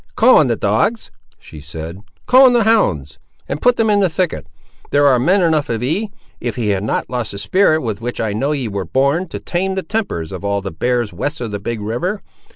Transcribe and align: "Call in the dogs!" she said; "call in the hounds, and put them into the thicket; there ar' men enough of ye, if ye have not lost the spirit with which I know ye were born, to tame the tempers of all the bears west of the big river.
"Call 0.15 0.41
in 0.41 0.47
the 0.47 0.55
dogs!" 0.55 1.11
she 1.37 1.59
said; 1.59 1.99
"call 2.25 2.47
in 2.47 2.53
the 2.53 2.63
hounds, 2.63 3.19
and 3.47 3.61
put 3.61 3.75
them 3.75 3.87
into 3.87 4.07
the 4.07 4.09
thicket; 4.11 4.47
there 4.89 5.05
ar' 5.05 5.19
men 5.19 5.43
enough 5.43 5.69
of 5.69 5.83
ye, 5.83 6.09
if 6.39 6.57
ye 6.57 6.69
have 6.69 6.81
not 6.81 7.07
lost 7.07 7.33
the 7.33 7.37
spirit 7.37 7.83
with 7.83 8.01
which 8.01 8.19
I 8.19 8.33
know 8.33 8.51
ye 8.51 8.67
were 8.67 8.83
born, 8.83 9.27
to 9.27 9.37
tame 9.39 9.75
the 9.75 9.83
tempers 9.83 10.31
of 10.31 10.43
all 10.43 10.59
the 10.59 10.71
bears 10.71 11.13
west 11.13 11.39
of 11.39 11.51
the 11.51 11.59
big 11.59 11.83
river. 11.83 12.23